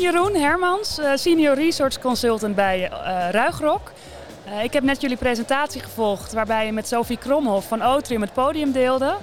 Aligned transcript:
Jeroen 0.00 0.34
Hermans, 0.34 0.98
eh, 0.98 1.10
Senior 1.14 1.54
Research 1.54 1.98
Consultant 1.98 2.54
bij 2.54 2.90
uh, 2.90 3.30
Ruigrok. 3.30 3.92
Uh, 4.48 4.62
ik 4.62 4.72
heb 4.72 4.82
net 4.82 5.00
jullie 5.00 5.16
presentatie 5.16 5.80
gevolgd 5.80 6.32
waarbij 6.32 6.66
je 6.66 6.72
met 6.72 6.88
Sophie 6.88 7.18
Kromhoff 7.18 7.68
van 7.68 7.82
Otrium 7.82 8.20
het 8.20 8.32
podium 8.32 8.72
deelde. 8.72 9.16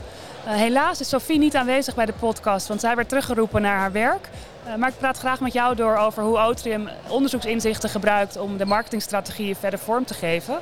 helaas 0.46 1.00
is 1.00 1.09
Sophie 1.09 1.38
niet 1.38 1.55
aanwezig 1.55 1.96
bij 1.96 2.05
de 2.05 2.14
podcast, 2.14 2.68
want 2.68 2.80
zij 2.80 2.96
werd 2.96 3.09
teruggeroepen 3.09 3.61
naar 3.61 3.77
haar 3.77 3.91
werk. 3.91 4.30
maar 4.77 4.89
ik 4.89 4.98
praat 4.98 5.18
graag 5.18 5.39
met 5.39 5.54
jou 5.54 5.75
door 5.75 5.98
over 5.98 6.23
hoe 6.23 6.38
Otrium 6.38 6.89
onderzoeksinzichten 7.07 7.89
gebruikt 7.89 8.38
om 8.38 8.57
de 8.57 8.66
marketingstrategieën 8.66 9.55
verder 9.55 9.80
vorm 9.80 10.05
te 10.05 10.14
geven. 10.14 10.60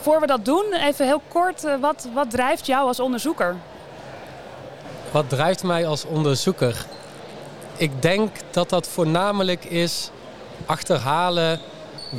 Voor 0.00 0.20
we 0.20 0.26
dat 0.26 0.44
doen, 0.44 0.64
even 0.72 1.06
heel 1.06 1.22
kort, 1.28 1.78
wat, 1.80 2.08
wat 2.14 2.30
drijft 2.30 2.66
jou 2.66 2.86
als 2.86 3.00
onderzoeker? 3.00 3.56
Wat 5.10 5.28
drijft 5.28 5.62
mij 5.62 5.86
als 5.86 6.04
onderzoeker? 6.04 6.86
Ik 7.76 8.02
denk 8.02 8.30
dat 8.50 8.68
dat 8.68 8.88
voornamelijk 8.88 9.64
is 9.64 10.10
achterhalen 10.66 11.60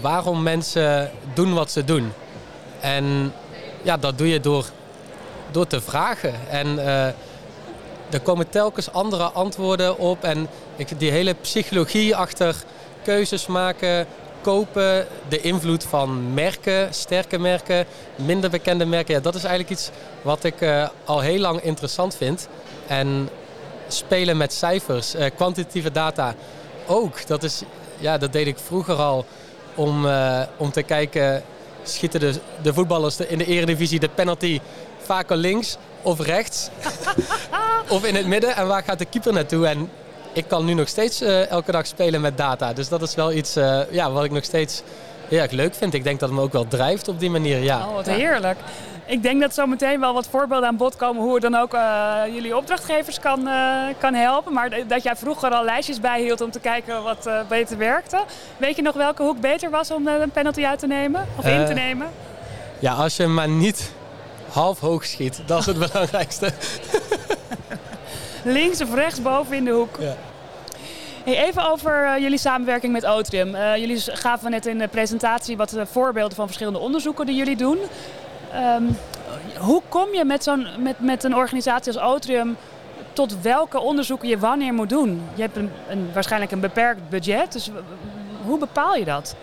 waarom 0.02 0.44
mensen 0.44 1.12
doen 1.34 1.54
wat 1.54 1.72
ze 1.72 1.84
doen. 1.84 2.14
En 2.80 3.34
ja, 3.82 3.98
dat 3.98 4.18
doe 4.18 4.28
je 4.28 4.40
door, 4.40 4.66
door 5.52 5.68
te 5.68 5.82
vragen. 5.82 6.34
En 6.50 6.68
uh, 6.68 7.06
er 8.10 8.22
komen 8.24 8.50
telkens 8.50 8.92
andere 8.92 9.24
antwoorden 9.24 9.98
op. 9.98 10.24
En 10.24 10.48
die 10.98 11.12
hele 11.12 11.34
psychologie 11.34 12.16
achter 12.16 12.56
keuzes 13.04 13.48
maken, 13.48 14.08
kopen, 14.42 15.08
de 15.28 15.42
invloed 15.42 15.84
van 15.84 16.34
merken, 16.34 16.94
sterke 16.94 17.40
merken, 17.40 17.86
minder 18.16 18.50
bekende 18.50 18.86
merken. 18.86 19.14
Ja, 19.14 19.20
dat 19.20 19.36
is 19.36 19.44
eigenlijk 19.44 19.80
iets 19.80 19.90
wat 20.22 20.44
ik 20.44 20.62
uh, 20.62 20.88
al 21.06 21.20
heel 21.20 21.40
lang 21.40 21.62
interessant 21.62 22.16
vind. 22.16 22.48
En 22.88 23.30
spelen 23.94 24.38
met 24.38 24.54
cijfers, 24.54 25.16
uh, 25.16 25.26
kwantitatieve 25.36 25.92
data 25.92 26.36
ook. 26.88 27.28
Dat, 27.28 27.44
is, 27.44 27.62
ja, 27.98 28.17
dat 28.17 28.34
deed 28.34 28.48
ik 28.48 28.58
vroeger 28.58 28.95
al 28.95 29.26
om, 29.76 30.06
uh, 30.06 30.42
om 30.58 30.72
te 30.72 30.84
kijken, 30.84 31.44
schieten 31.84 32.20
de, 32.20 32.34
de 32.62 32.73
voetballers 32.73 33.17
in 33.17 33.38
de 33.38 33.45
eredivisie 33.45 34.00
de 34.00 34.09
penalty 34.09 34.59
vaker 34.98 35.38
links 35.38 35.78
of 36.02 36.20
rechts? 36.20 36.70
of 37.90 38.06
in 38.06 38.16
het 38.16 38.28
midden? 38.28 38.56
En 38.56 38.67
waar 38.67 38.84
gaat 38.84 39.00
de 39.00 39.06
keeper 39.06 39.34
naartoe? 39.34 39.67
En 39.67 39.90
ik 40.34 40.48
kan 40.48 40.66
nu 40.66 40.73
nog 40.73 40.88
steeds 40.88 41.22
uh, 41.22 41.50
elke 41.50 41.72
dag 41.72 41.88
spelen 41.88 42.22
met 42.22 42.38
data. 42.38 42.73
Dus 42.73 42.89
dat 42.89 43.02
is 43.02 43.16
wel 43.16 43.32
iets 43.32 43.54
ja, 43.89 44.12
wat 44.12 44.23
ik 44.23 44.32
nog 44.32 44.44
steeds 44.44 44.82
heel 45.28 45.39
erg 45.39 45.52
leuk 45.52 45.76
vind. 45.76 45.94
Ik 45.94 46.04
denk 46.04 46.20
dat 46.20 46.30
het 46.30 46.38
me 46.38 46.44
ook 46.44 46.52
wel 46.52 46.67
drijft 46.67 47.08
op 47.08 47.20
die 47.20 47.30
manier. 47.30 47.64
Ja. 47.64 47.88
Oh, 47.88 47.94
wat 47.94 48.06
heerlijk 48.06 48.58
ik 49.06 49.23
denk 49.23 49.42
dat 49.42 49.54
zo 49.54 49.66
meteen 49.66 50.00
wel 50.00 50.14
wat 50.14 50.28
voorbeelden 50.28 50.68
aan 50.68 50.78
bod 50.78 50.96
komen 50.96 51.22
hoe 51.23 51.34
het 51.34 51.42
dan 51.42 51.56
ook 51.56 51.73
uh, 51.73 52.22
jullie 52.34 52.58
opdrachtgevers 52.58 53.20
kan, 53.20 53.48
uh, 53.48 53.84
kan 53.98 54.14
helpen. 54.14 54.54
Maar 54.54 54.88
dat 54.88 55.04
jij 55.04 55.16
vroeger 55.16 55.50
al 55.50 55.64
lijstjes 55.64 56.00
bijhield 56.00 56.42
om 56.42 56.52
te 56.52 56.60
kijken 56.60 57.04
wat 57.04 57.28
uh, 57.28 57.40
beter 57.48 57.78
werkte. 57.78 58.23
Weet 58.58 58.76
je 58.76 58.82
nog 58.82 58.95
welke 58.95 59.23
hoek 59.23 59.40
beter 59.40 59.70
was 59.70 59.92
om 59.92 60.08
een 60.08 60.32
penalty 60.32 60.66
uit 60.66 60.80
te 60.80 60.88
nemen 60.88 61.28
of 61.38 61.45
in 61.45 61.66
te 61.66 61.73
nemen? 61.73 62.08
Ja, 62.80 62.94
als 62.94 63.18
je 63.18 63.28
maar 63.28 63.48
niet 63.48 63.92
half 64.52 64.80
hoog 64.80 65.06
schiet, 65.06 65.42
dat 65.45 65.60
is 65.60 65.66
het 65.66 65.80
belangrijkste. 65.92 66.52
Links 68.44 68.82
of 68.82 68.94
rechts 68.94 69.22
boven 69.22 69.56
in 69.56 69.66
de 69.66 69.72
hoek. 69.72 69.98
Ja. 70.00 70.16
Hey, 71.23 71.45
even 71.45 71.70
over 71.72 72.20
jullie 72.20 72.38
samenwerking 72.38 72.94
met 72.94 73.06
Otrium. 73.06 73.56
jullie 73.78 74.00
gaven 74.00 74.52
net 74.52 74.66
in 74.66 74.78
de 74.78 74.88
presentatie 74.88 75.58
wat 75.58 75.76
voorbeelden 75.84 76.36
van 76.36 76.45
verschillende 76.45 76.80
onderzoeken 76.80 77.26
die 77.26 77.36
jullie 77.36 77.56
doen. 77.56 77.78
Ehm, 78.54 78.84
hoe 79.59 79.82
kom 79.90 80.14
je 80.14 80.26
met, 80.26 80.44
zo'n, 80.44 80.68
met, 80.80 81.00
met 81.00 81.23
een 81.23 81.36
organisatie 81.36 81.94
als 81.94 82.14
Otrium 82.14 82.58
tot 83.14 83.42
welke 83.42 83.80
onderzoeken 83.80 84.30
je 84.30 84.38
wanneer 84.38 84.73
moet 84.73 84.90
doen? 84.90 85.22
Je 85.36 85.42
hebt 85.42 85.58
een, 85.58 85.72
een 85.88 86.10
waarschijnlijk 86.14 86.52
een 86.52 86.60
beperkt 86.60 87.10
budget, 87.10 87.52
dus 87.52 87.72
hoe 88.45 88.60
bepaal 88.60 88.95
je 88.95 89.06
dat? 89.06 89.36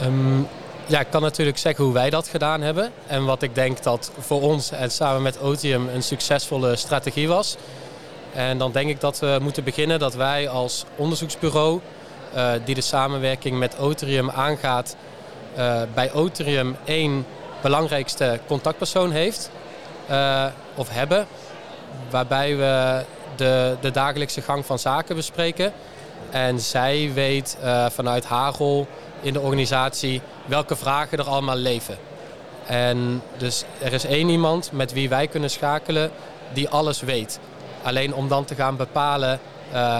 Ehm, 0.00 0.38
ja, 0.86 1.00
ik 1.00 1.06
kan 1.10 1.22
natuurlijk 1.22 1.58
zeggen 1.58 1.84
hoe 1.84 1.92
wij 1.92 2.10
dat 2.10 2.28
gedaan 2.28 2.60
hebben. 2.60 2.90
En 3.06 3.24
wat 3.24 3.42
ik 3.42 3.54
denk 3.54 3.82
dat 3.82 4.10
voor 4.18 4.42
ons 4.42 4.70
en 4.70 4.90
samen 4.90 5.22
met 5.22 5.40
Otium 5.40 5.88
een 5.88 6.02
succesvolle 6.02 6.76
strategie 6.76 7.28
was. 7.28 7.56
En 8.34 8.58
dan 8.58 8.72
denk 8.72 8.88
ik 8.88 9.00
dat 9.00 9.18
we 9.18 9.38
moeten 9.42 9.64
beginnen 9.64 9.98
dat 9.98 10.14
wij 10.14 10.48
als 10.48 10.84
onderzoeksbureau, 10.96 11.80
uh, 12.34 12.50
die 12.64 12.74
de 12.74 12.80
samenwerking 12.80 13.58
met 13.58 13.78
Otrium 13.78 14.30
aangaat, 14.30 14.96
uh, 15.58 15.82
bij 15.94 16.12
Otrium 16.12 16.76
één 16.84 17.26
belangrijkste 17.64 18.40
contactpersoon 18.46 19.10
heeft 19.10 19.50
uh, 20.10 20.44
of 20.74 20.88
hebben. 20.88 21.26
Waarbij 22.10 22.56
we 22.56 23.04
de, 23.36 23.76
de 23.80 23.90
dagelijkse 23.90 24.42
gang 24.42 24.66
van 24.66 24.78
zaken 24.78 25.16
bespreken. 25.16 25.72
En 26.30 26.60
zij 26.60 27.10
weet 27.14 27.56
uh, 27.62 27.86
vanuit 27.90 28.24
haar 28.24 28.52
rol 28.54 28.86
in 29.20 29.32
de 29.32 29.40
organisatie 29.40 30.20
welke 30.46 30.76
vragen 30.76 31.18
er 31.18 31.24
allemaal 31.24 31.56
leven. 31.56 31.96
En 32.66 33.22
dus 33.36 33.64
er 33.82 33.92
is 33.92 34.04
één 34.04 34.28
iemand 34.28 34.72
met 34.72 34.92
wie 34.92 35.08
wij 35.08 35.26
kunnen 35.26 35.50
schakelen 35.50 36.10
die 36.52 36.68
alles 36.68 37.00
weet. 37.00 37.38
Alleen 37.82 38.14
om 38.14 38.28
dan 38.28 38.44
te 38.44 38.54
gaan 38.54 38.76
bepalen 38.76 39.40
uh, 39.72 39.98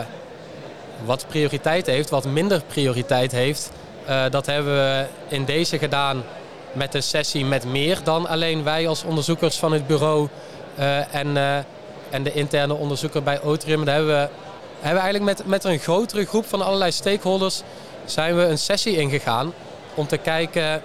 wat 1.05 1.25
prioriteit 1.29 1.87
heeft, 1.87 2.11
wat 2.11 2.25
minder 2.25 2.63
prioriteit 2.67 3.33
heeft, 3.33 3.71
dat 4.31 4.47
hebben 4.47 4.75
we 4.75 5.07
in 5.29 5.45
deze 5.45 5.79
gedaan 5.79 6.25
met 6.75 6.95
een 6.95 7.03
sessie 7.03 7.45
met 7.45 7.65
meer 7.65 7.99
dan 8.05 8.29
alleen 8.29 8.65
wij 8.65 8.89
als 8.89 9.05
onderzoekers 9.05 9.57
van 9.57 9.73
het 9.73 9.87
bureau 9.87 10.29
uh, 10.79 11.15
en, 11.15 11.27
uh, 11.27 11.57
en 12.11 12.23
de 12.23 12.33
interne 12.33 12.75
onderzoeker 12.75 13.23
bij 13.23 13.43
Otrium. 13.43 13.85
Daar 13.85 13.95
hebben 13.95 14.15
we, 14.15 14.29
hebben 14.81 15.03
eigenlijk 15.03 15.39
met, 15.39 15.47
met 15.47 15.65
een 15.65 15.79
grotere 15.79 16.25
groep 16.25 16.47
van 16.47 16.63
allerlei 16.63 16.93
stakeholders 16.93 17.63
zijn 18.05 18.37
we 18.37 18.43
een 18.43 18.59
sessie 18.59 18.97
ingegaan 18.97 19.53
om 19.95 20.07
te 20.07 20.17
kijken 20.17 20.83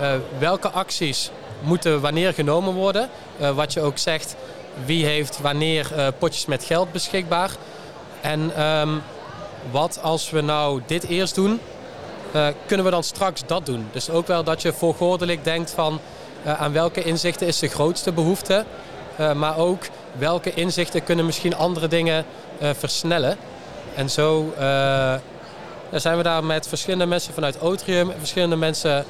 uh, 0.00 0.12
welke 0.38 0.68
acties 0.68 1.30
moeten 1.60 2.00
wanneer 2.00 2.34
genomen 2.34 2.74
worden. 2.74 3.08
wat 3.54 3.72
je 3.72 3.80
ook 3.80 3.98
zegt, 3.98 4.36
wie 4.84 5.04
heeft 5.04 5.40
wanneer 5.40 6.12
potjes 6.18 6.46
met 6.46 6.64
geld 6.64 6.92
beschikbaar. 6.92 7.50
En 8.20 8.64
um, 8.64 9.02
wat 9.70 9.98
als 10.02 10.30
we 10.30 10.40
nou 10.40 10.80
dit 10.86 11.04
eerst 11.04 11.34
doen 11.34 11.60
kunnen 12.66 12.86
we 12.86 12.92
dan 12.92 13.02
straks 13.02 13.42
dat 13.46 13.66
doen. 13.66 13.88
Dus 13.92 14.10
ook 14.10 14.26
wel 14.26 14.44
dat 14.44 14.62
je 14.62 14.72
voorgordelijk 14.72 15.44
denkt 15.44 15.70
van 15.70 16.00
uh, 16.46 16.60
aan 16.60 16.72
welke 16.72 17.02
inzichten 17.02 17.46
is 17.46 17.58
de 17.58 17.68
grootste 17.68 18.12
behoefte. 18.12 18.64
Uh, 19.20 19.32
maar 19.32 19.58
ook 19.58 19.82
welke 20.18 20.54
inzichten 20.54 21.04
kunnen 21.04 21.26
misschien 21.26 21.56
andere 21.56 21.88
dingen 21.88 22.24
versnellen. 22.60 23.36
En 23.94 24.10
zo 24.10 24.52
zijn 25.92 26.16
we 26.16 26.22
daar 26.22 26.44
met 26.44 26.68
verschillende 26.68 27.06
mensen 27.06 27.34
vanuit 27.34 27.60
Otrium, 27.60 28.12
verschillende 28.18 28.56
mensen 28.56 29.04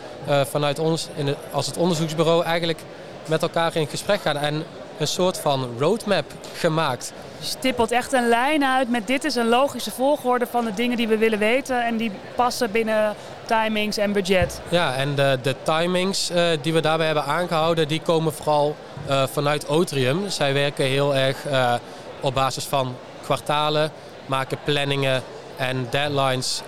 vanuit 0.51 0.79
ons 0.79 1.09
in 1.15 1.35
als 1.53 1.67
het 1.67 1.77
onderzoeksbureau 1.77 2.45
eigenlijk 2.45 2.81
met 3.27 3.43
elkaar 3.43 3.77
in 3.77 3.87
gesprek 3.87 4.21
gaan. 4.21 4.37
En 4.37 4.65
een 4.99 5.07
soort 5.07 5.39
van 5.39 5.69
roadmap 5.79 6.25
gemaakt. 6.57 7.13
Je 7.39 7.45
stippelt 7.45 7.91
echt 7.91 8.13
een 8.13 8.29
lijn 8.29 8.65
uit 8.65 8.91
met 8.91 9.07
dit 9.07 9.25
is 9.25 9.35
een 9.35 9.49
logische 9.49 9.91
volgorde 9.91 10.47
van 10.47 10.65
de 10.65 10.75
dingen 10.75 10.97
die 10.97 11.09
we 11.09 11.19
willen 11.19 11.39
weten 11.39 11.85
en 11.85 11.97
die 11.97 12.11
passen 12.35 12.71
binnen 12.71 13.15
timings 13.47 13.97
en 13.97 14.13
budget. 14.13 14.61
Ja, 14.69 14.95
en 14.95 15.15
de, 15.15 15.39
de 15.43 15.55
timings 15.63 16.31
uh, 16.31 16.49
die 16.63 16.73
we 16.73 16.81
daarbij 16.81 17.07
hebben 17.07 17.25
aangehouden, 17.25 17.89
die 17.89 18.01
komen 18.01 18.33
vooral 18.33 18.77
uh, 19.09 19.23
vanuit 19.27 19.69
Otrium. 19.69 20.29
Zij 20.29 20.53
werken 20.53 20.85
heel 20.85 21.15
erg 21.15 21.47
uh, 21.47 21.75
op 22.21 22.35
basis 22.35 22.65
van 22.65 22.97
kwartalen, 23.23 23.91
maken 24.27 24.59
planningen 24.65 25.23
en 25.57 25.87
deadlines 25.91 26.63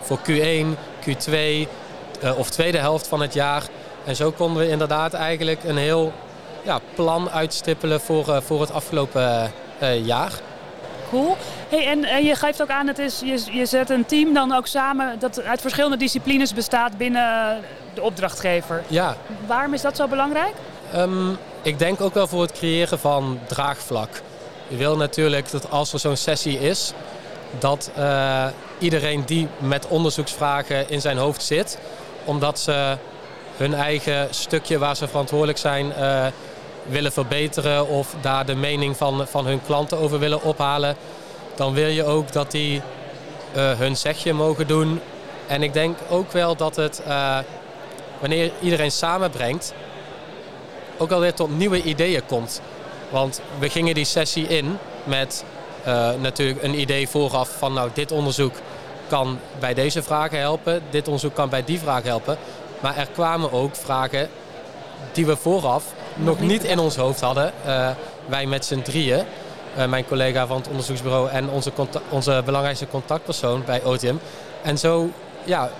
voor 0.00 0.18
Q1, 0.18 0.66
Q2 1.08 1.34
of 2.36 2.50
tweede 2.50 2.78
helft 2.78 3.06
van 3.06 3.20
het 3.20 3.34
jaar. 3.34 3.62
En 4.04 4.16
zo 4.16 4.30
konden 4.30 4.62
we 4.62 4.68
inderdaad 4.68 5.12
eigenlijk 5.12 5.64
een 5.64 5.76
heel 5.76 6.12
ja, 6.68 6.80
plan 6.94 7.30
uitstippelen 7.30 8.00
voor, 8.00 8.42
voor 8.42 8.60
het 8.60 8.72
afgelopen 8.72 9.52
uh, 9.82 10.06
jaar. 10.06 10.32
Cool. 11.10 11.36
Hey, 11.68 11.86
en, 11.86 12.04
en 12.04 12.24
je 12.24 12.34
geeft 12.34 12.62
ook 12.62 12.68
aan, 12.68 12.86
het 12.86 12.98
is, 12.98 13.20
je, 13.24 13.44
je 13.50 13.66
zet 13.66 13.90
een 13.90 14.06
team 14.06 14.34
dan 14.34 14.52
ook 14.52 14.66
samen 14.66 15.18
dat 15.18 15.42
uit 15.42 15.60
verschillende 15.60 15.96
disciplines 15.96 16.54
bestaat 16.54 16.96
binnen 16.96 17.60
de 17.94 18.02
opdrachtgever. 18.02 18.82
Ja. 18.86 19.16
Waarom 19.46 19.74
is 19.74 19.80
dat 19.80 19.96
zo 19.96 20.08
belangrijk? 20.08 20.54
Um, 20.94 21.38
ik 21.62 21.78
denk 21.78 22.00
ook 22.00 22.14
wel 22.14 22.26
voor 22.26 22.42
het 22.42 22.52
creëren 22.52 22.98
van 22.98 23.38
draagvlak. 23.46 24.22
Je 24.68 24.76
wil 24.76 24.96
natuurlijk 24.96 25.50
dat 25.50 25.70
als 25.70 25.92
er 25.92 25.98
zo'n 25.98 26.16
sessie 26.16 26.58
is, 26.58 26.92
dat 27.58 27.90
uh, 27.98 28.46
iedereen 28.78 29.22
die 29.24 29.48
met 29.58 29.86
onderzoeksvragen 29.86 30.90
in 30.90 31.00
zijn 31.00 31.16
hoofd 31.16 31.42
zit, 31.42 31.78
omdat 32.24 32.58
ze 32.58 32.96
hun 33.56 33.74
eigen 33.74 34.28
stukje 34.30 34.78
waar 34.78 34.96
ze 34.96 35.08
verantwoordelijk 35.08 35.58
zijn 35.58 35.92
uh, 35.98 36.26
willen 36.88 37.12
verbeteren 37.12 37.88
of 37.88 38.14
daar 38.20 38.46
de 38.46 38.54
mening 38.54 38.96
van, 38.96 39.26
van 39.26 39.46
hun 39.46 39.60
klanten 39.66 39.98
over 39.98 40.18
willen 40.18 40.42
ophalen, 40.42 40.96
dan 41.54 41.74
wil 41.74 41.88
je 41.88 42.04
ook 42.04 42.32
dat 42.32 42.50
die 42.50 42.82
uh, 43.56 43.78
hun 43.78 43.96
zegje 43.96 44.32
mogen 44.32 44.66
doen. 44.66 45.00
En 45.46 45.62
ik 45.62 45.72
denk 45.72 45.98
ook 46.08 46.32
wel 46.32 46.56
dat 46.56 46.76
het, 46.76 47.02
uh, 47.06 47.38
wanneer 48.20 48.50
iedereen 48.60 48.92
samenbrengt, 48.92 49.72
ook 50.96 51.10
alweer 51.10 51.34
tot 51.34 51.58
nieuwe 51.58 51.82
ideeën 51.82 52.26
komt. 52.26 52.60
Want 53.10 53.40
we 53.58 53.70
gingen 53.70 53.94
die 53.94 54.04
sessie 54.04 54.46
in 54.46 54.78
met 55.04 55.44
uh, 55.86 56.10
natuurlijk 56.20 56.62
een 56.62 56.80
idee 56.80 57.08
vooraf 57.08 57.50
van 57.58 57.72
nou 57.72 57.90
dit 57.92 58.12
onderzoek 58.12 58.54
kan 59.08 59.38
bij 59.58 59.74
deze 59.74 60.02
vragen 60.02 60.38
helpen, 60.38 60.82
dit 60.90 61.06
onderzoek 61.06 61.34
kan 61.34 61.48
bij 61.48 61.64
die 61.64 61.78
vraag 61.78 62.02
helpen. 62.02 62.36
Maar 62.80 62.96
er 62.96 63.08
kwamen 63.12 63.52
ook 63.52 63.76
vragen 63.76 64.28
die 65.12 65.26
we 65.26 65.36
vooraf 65.36 65.84
nog 66.14 66.40
niet 66.40 66.64
in 66.64 66.78
ons 66.78 66.96
hoofd 66.96 67.20
hadden. 67.20 67.52
Uh, 67.66 67.88
wij 68.26 68.46
met 68.46 68.64
z'n 68.64 68.82
drieën, 68.82 69.24
uh, 69.78 69.86
mijn 69.86 70.06
collega 70.06 70.46
van 70.46 70.56
het 70.56 70.68
onderzoeksbureau 70.68 71.28
en 71.28 71.50
onze, 71.50 71.72
onze 72.08 72.42
belangrijkste 72.44 72.88
contactpersoon 72.88 73.62
bij 73.64 73.84
OTM. 73.84 74.16
En 74.62 74.78
zo 74.78 75.10
ja, 75.44 75.70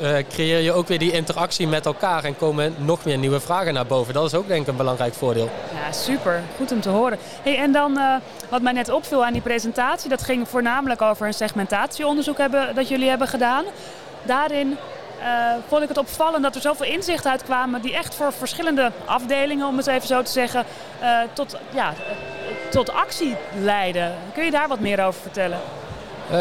uh, 0.00 0.16
creëer 0.28 0.60
je 0.60 0.72
ook 0.72 0.88
weer 0.88 0.98
die 0.98 1.12
interactie 1.12 1.68
met 1.68 1.86
elkaar 1.86 2.24
en 2.24 2.36
komen 2.36 2.74
nog 2.78 3.04
meer 3.04 3.18
nieuwe 3.18 3.40
vragen 3.40 3.74
naar 3.74 3.86
boven. 3.86 4.14
Dat 4.14 4.26
is 4.26 4.34
ook 4.34 4.48
denk 4.48 4.62
ik 4.62 4.68
een 4.68 4.76
belangrijk 4.76 5.14
voordeel. 5.14 5.50
Ja, 5.74 5.92
super. 5.92 6.42
Goed 6.56 6.72
om 6.72 6.80
te 6.80 6.88
horen. 6.88 7.18
Hey, 7.42 7.58
en 7.58 7.72
dan 7.72 7.98
uh, 7.98 8.14
wat 8.48 8.62
mij 8.62 8.72
net 8.72 8.88
opviel 8.88 9.24
aan 9.24 9.32
die 9.32 9.42
presentatie, 9.42 10.08
dat 10.08 10.22
ging 10.22 10.48
voornamelijk 10.48 11.02
over 11.02 11.26
een 11.26 11.34
segmentatieonderzoek 11.34 12.38
hebben, 12.38 12.74
dat 12.74 12.88
jullie 12.88 13.08
hebben 13.08 13.28
gedaan. 13.28 13.64
Daarin 14.22 14.76
vond 15.68 15.82
ik 15.82 15.88
het 15.88 15.98
opvallend 15.98 16.42
dat 16.42 16.54
er 16.54 16.60
zoveel 16.60 16.86
inzichten 16.86 17.30
uitkwamen 17.30 17.82
die 17.82 17.94
echt 17.94 18.14
voor 18.14 18.32
verschillende 18.32 18.92
afdelingen, 19.04 19.66
om 19.66 19.76
het 19.76 19.86
even 19.86 20.06
zo 20.06 20.22
te 20.22 20.30
zeggen, 20.30 20.64
tot, 21.32 21.56
ja, 21.70 21.94
tot 22.70 22.92
actie 22.92 23.36
leiden. 23.62 24.14
Kun 24.34 24.44
je 24.44 24.50
daar 24.50 24.68
wat 24.68 24.80
meer 24.80 25.04
over 25.04 25.20
vertellen? 25.20 25.58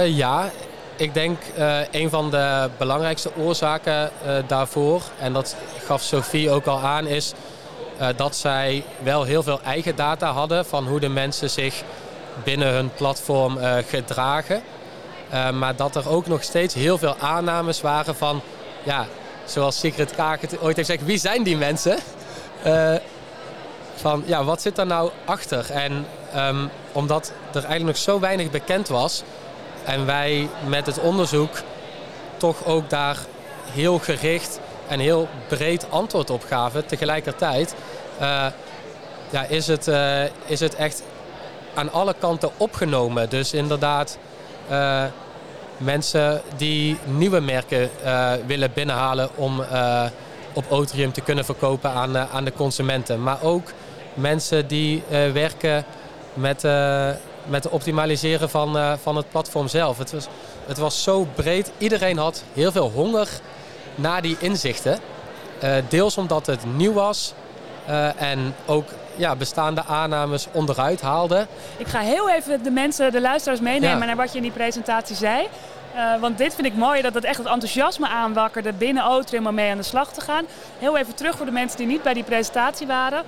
ja, 0.06 0.50
ik 0.96 1.14
denk 1.14 1.42
een 1.92 2.10
van 2.10 2.30
de 2.30 2.70
belangrijkste 2.78 3.36
oorzaken 3.38 4.10
daarvoor, 4.48 5.02
en 5.20 5.34
dat 5.34 5.56
gaf 5.86 6.02
Sophie 6.02 6.50
ook 6.50 6.66
al 6.66 6.80
aan, 6.80 7.08
is 7.08 7.34
dat 8.16 8.36
zij 8.36 8.84
wel 9.00 9.24
heel 9.24 9.44
veel 9.44 9.60
eigen 9.62 9.96
data 9.96 10.32
hadden 10.32 10.66
van 10.66 10.88
hoe 10.88 11.00
de 11.00 11.10
mensen 11.10 11.50
zich 11.50 11.84
binnen 12.44 12.74
hun 12.74 12.92
platform 12.94 13.58
gedragen. 13.88 14.62
maar 15.54 15.76
dat 15.76 15.96
er 15.96 16.10
ook 16.10 16.28
nog 16.28 16.44
steeds 16.44 16.74
heel 16.74 16.98
veel 16.98 17.16
aannames 17.20 17.82
waren 17.82 18.16
van, 18.16 18.42
ja, 18.84 19.06
zoals 19.46 19.80
Secret 19.80 20.16
Kaak 20.16 20.42
het 20.42 20.62
ooit 20.62 20.76
heeft 20.76 20.90
gezegd, 20.90 21.06
wie 21.06 21.18
zijn 21.18 21.44
die 21.44 21.58
mensen? 21.58 21.98
van, 23.96 24.24
ja, 24.26 24.44
wat 24.44 24.62
zit 24.62 24.76
daar 24.76 24.86
nou 24.86 25.12
achter? 25.26 25.72
En 25.72 26.06
um, 26.36 26.70
omdat 26.92 27.32
er 27.50 27.54
eigenlijk 27.54 27.86
nog 27.86 27.98
zo 27.98 28.20
weinig 28.20 28.52
bekend 28.52 28.88
was, 28.88 29.24
en 29.86 30.06
wij 30.06 30.50
met 30.68 30.86
het 30.86 31.00
onderzoek 31.00 31.52
toch 32.38 32.66
ook 32.66 32.90
daar 32.90 33.18
heel 33.72 34.00
gericht 34.00 34.60
en 34.88 35.00
heel 35.00 35.28
breed 35.48 35.86
antwoord 35.90 36.30
op 36.30 36.44
gaven. 36.44 36.86
Tegelijkertijd 36.86 37.76
uh, 38.22 38.46
ja, 39.30 39.44
is, 39.48 39.68
het, 39.68 39.88
uh, 39.88 40.24
is 40.46 40.60
het 40.60 40.76
echt 40.76 41.04
aan 41.74 41.92
alle 41.92 42.16
kanten 42.20 42.52
opgenomen. 42.58 43.30
Dus 43.30 43.54
inderdaad, 43.54 44.18
uh, 44.72 45.04
mensen 45.78 46.42
die 46.58 46.98
nieuwe 47.06 47.40
merken 47.40 47.90
willen 48.46 48.72
binnenhalen 48.74 49.30
om 49.36 49.64
op 50.54 50.66
Otrium 50.70 51.12
te 51.12 51.22
kunnen 51.22 51.46
verkopen 51.46 51.90
aan, 51.90 52.18
aan 52.18 52.46
de 52.46 52.54
consumenten. 52.54 53.24
Maar 53.24 53.42
ook 53.42 53.72
mensen 54.14 54.68
die 54.68 55.04
werken 55.34 55.86
met 56.34 56.64
met 57.46 57.64
het 57.64 57.74
optimaliseren 57.74 58.50
van, 58.50 58.98
van 59.02 59.16
het 59.16 59.30
platform 59.30 59.68
zelf. 59.68 59.98
Het 59.98 60.12
was, 60.12 60.28
het 60.66 60.78
was 60.78 61.04
zo 61.04 61.28
breed. 61.36 61.72
Iedereen 61.78 62.18
had 62.18 62.44
heel 62.54 62.72
veel 62.72 62.92
honger 62.92 63.28
naar 63.96 64.22
die 64.22 64.38
inzichten. 64.40 65.00
Deels 65.90 66.18
omdat 66.18 66.46
het 66.46 66.66
nieuw 66.76 66.94
was 66.94 67.34
en 68.16 68.56
ook 68.66 68.86
ja, 69.16 69.36
bestaande 69.36 69.84
aannames 69.84 70.48
onderuit 70.52 71.02
haalde. 71.02 71.48
Ik 71.78 71.88
ga 71.88 72.00
heel 72.00 72.30
even 72.30 72.64
de 72.64 72.72
mensen, 72.72 73.12
de 73.12 73.22
luisteraars 73.22 73.60
meenemen 73.60 74.00
ja. 74.00 74.06
naar 74.06 74.16
wat 74.16 74.32
je 74.32 74.38
in 74.38 74.44
die 74.44 74.52
presentatie 74.52 75.16
zei. 75.16 75.48
Uh, 75.96 76.20
want 76.20 76.38
dit 76.38 76.56
vind 76.56 76.68
ik 76.68 76.76
mooi, 76.76 77.02
dat 77.02 77.14
het 77.14 77.24
echt 77.24 77.38
het 77.38 77.48
enthousiasme 77.48 78.08
aanwakkerde 78.08 78.74
binnen 78.74 79.08
Otrim 79.10 79.48
om 79.48 79.54
mee 79.54 79.72
aan 79.72 79.78
de 79.78 79.84
slag 79.84 80.14
te 80.14 80.22
gaan. 80.22 80.46
Heel 80.80 80.98
even 80.98 81.16
terug 81.16 81.38
voor 81.38 81.46
de 81.46 81.52
mensen 81.52 81.78
die 81.78 81.88
niet 81.88 82.04
bij 82.04 82.14
die 82.14 82.24
presentatie 82.24 82.88
waren 82.88 83.24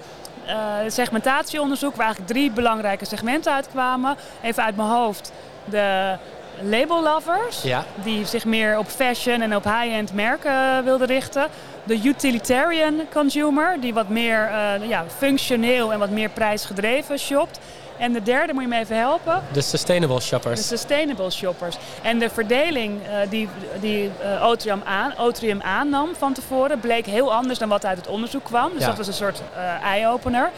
uh, 0.47 0.53
segmentatieonderzoek 0.87 1.95
waar 1.95 2.05
eigenlijk 2.05 2.33
drie 2.33 2.51
belangrijke 2.51 3.05
segmenten 3.05 3.53
uitkwamen. 3.53 4.15
Even 4.41 4.63
uit 4.63 4.75
mijn 4.75 4.89
hoofd. 4.89 5.31
De 5.65 6.17
label 6.61 7.03
lovers, 7.03 7.61
ja. 7.61 7.85
die 8.03 8.25
zich 8.25 8.45
meer 8.45 8.77
op 8.77 8.87
fashion 8.87 9.41
en 9.41 9.55
op 9.55 9.63
high-end 9.63 10.13
merken 10.13 10.83
wilden 10.83 11.07
richten. 11.07 11.47
De 11.83 12.01
utilitarian 12.03 13.01
consumer, 13.13 13.79
die 13.79 13.93
wat 13.93 14.09
meer 14.09 14.49
uh, 14.49 14.89
ja, 14.89 15.05
functioneel 15.17 15.93
en 15.93 15.99
wat 15.99 16.09
meer 16.09 16.29
prijsgedreven 16.29 17.19
shopt. 17.19 17.59
En 17.97 18.13
de 18.13 18.23
derde 18.23 18.53
moet 18.53 18.61
je 18.61 18.67
me 18.69 18.77
even 18.77 18.97
helpen. 18.97 19.43
De 19.51 19.61
sustainable 19.61 20.19
shoppers. 20.19 20.59
De 20.59 20.65
sustainable 20.65 21.31
shoppers. 21.31 21.77
En 22.01 22.19
de 22.19 22.29
verdeling 22.29 23.01
uh, 23.01 23.29
die, 23.29 23.49
die 23.79 24.11
uh, 24.21 24.47
Otrium, 24.47 24.81
aan, 24.85 25.13
Otrium 25.17 25.61
aannam 25.61 26.09
van 26.17 26.33
tevoren 26.33 26.79
bleek 26.79 27.05
heel 27.05 27.33
anders 27.33 27.59
dan 27.59 27.69
wat 27.69 27.85
uit 27.85 27.97
het 27.97 28.07
onderzoek 28.07 28.43
kwam. 28.43 28.71
Dus 28.71 28.81
ja. 28.81 28.87
dat 28.87 28.97
was 28.97 29.07
een 29.07 29.13
soort 29.13 29.41
eye-opener. 29.81 30.51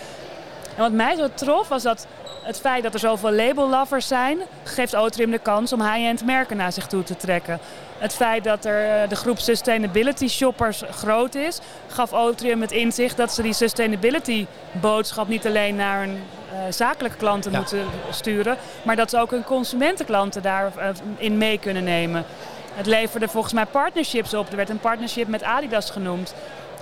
En 0.75 0.83
wat 0.83 0.91
mij 0.91 1.15
zo 1.15 1.27
trof 1.33 1.67
was 1.67 1.83
dat 1.83 2.07
het 2.47 2.59
feit 2.59 2.83
dat 2.83 2.93
er 2.93 2.99
zoveel 2.99 3.31
label 3.31 3.69
lovers 3.69 4.07
zijn, 4.07 4.39
geeft 4.63 4.95
Otrium 4.95 5.31
de 5.31 5.39
kans 5.39 5.73
om 5.73 5.81
high-end 5.81 6.25
merken 6.25 6.57
naar 6.57 6.71
zich 6.71 6.87
toe 6.87 7.03
te 7.03 7.15
trekken. 7.15 7.59
Het 7.97 8.13
feit 8.13 8.43
dat 8.43 8.65
er 8.65 9.09
de 9.09 9.15
groep 9.15 9.39
sustainability 9.39 10.27
shoppers 10.27 10.83
groot 10.91 11.35
is, 11.35 11.59
gaf 11.87 12.13
Otrium 12.13 12.61
het 12.61 12.71
inzicht 12.71 13.17
dat 13.17 13.33
ze 13.33 13.41
die 13.41 13.53
sustainability 13.53 14.45
boodschap 14.71 15.27
niet 15.27 15.47
alleen 15.47 15.75
naar 15.75 16.03
een 16.03 16.19
uh, 16.53 16.59
zakelijke 16.69 17.17
klanten 17.17 17.51
ja. 17.51 17.57
moeten 17.57 17.85
sturen, 18.09 18.57
maar 18.81 18.95
dat 18.95 19.09
ze 19.09 19.19
ook 19.19 19.31
hun 19.31 19.43
consumentenklanten 19.43 20.41
daarin 20.41 20.95
uh, 21.19 21.31
mee 21.31 21.59
kunnen 21.59 21.83
nemen. 21.83 22.25
Het 22.73 22.85
leverde 22.85 23.27
volgens 23.27 23.53
mij 23.53 23.65
partnerships 23.65 24.33
op. 24.33 24.49
Er 24.49 24.55
werd 24.55 24.69
een 24.69 24.79
partnership 24.79 25.27
met 25.27 25.43
Adidas 25.43 25.89
genoemd. 25.89 26.33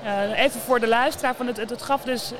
Uh, 0.03 0.39
even 0.39 0.61
voor 0.61 0.79
de 0.79 0.87
luisteraar, 0.87 1.35
van 1.35 1.47
het, 1.47 1.57
het, 1.57 1.69
het, 1.69 1.81
gaf 1.81 2.01
dus 2.01 2.31